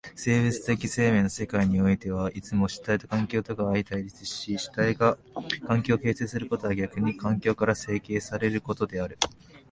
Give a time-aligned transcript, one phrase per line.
[0.15, 5.15] 生物的生命の世界においてはいつも主体と環境とが相対立し、主体が
[5.67, 9.15] 環境を形成することは逆に環境から形成せられることである。